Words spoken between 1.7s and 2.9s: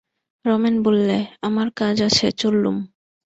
কাজ আছে চললুম।